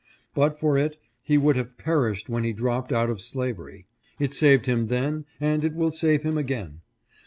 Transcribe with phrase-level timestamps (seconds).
[0.33, 3.85] But for it he would have perished when he dropped out of slavery.
[4.17, 6.81] It saved him then, and it will save him again.